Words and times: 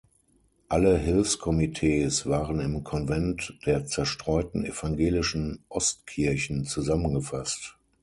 Alle 0.67 0.97
Hilfskomitees 0.97 2.25
waren 2.25 2.59
im 2.59 2.83
"Konvent 2.83 3.59
der 3.67 3.85
zerstreuten 3.85 4.65
evangelischen 4.65 5.63
Ostkirchen" 5.69 6.65
zusammengefasst. 6.65 7.77